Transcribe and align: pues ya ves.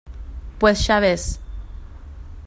pues 0.57 0.87
ya 0.87 0.99
ves. 0.99 1.39